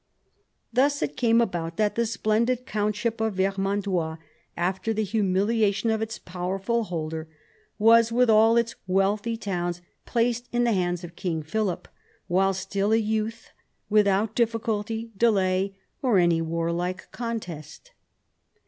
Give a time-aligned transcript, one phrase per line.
[0.73, 4.17] Thus it came about that the splendid countship of Vermandois,
[4.57, 7.27] after the humiliation of its powerful holder,
[7.77, 11.87] was, with all its wealthy towns, placed in the hands of King Philip,
[12.27, 13.51] while still a youth,
[13.91, 17.91] without difficulty, delay, or any warlike contest."